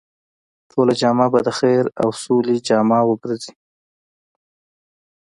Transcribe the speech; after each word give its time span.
ټوله 0.71 0.93
جامعه 1.01 1.27
به 1.33 1.39
د 1.43 1.49
خير 1.59 1.83
او 2.01 2.09
سولې 2.23 2.55
جامعه 2.67 3.03
وګرځي. 3.09 3.53